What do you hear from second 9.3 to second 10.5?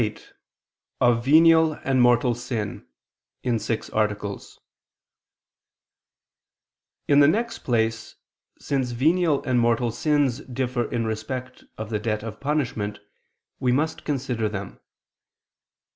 and mortal sins